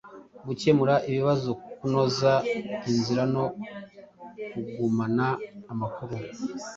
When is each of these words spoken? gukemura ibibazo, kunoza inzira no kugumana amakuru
gukemura 0.47 0.95
ibibazo, 1.09 1.49
kunoza 1.77 2.31
inzira 2.91 3.23
no 3.33 3.43
kugumana 4.51 5.27
amakuru 5.71 6.15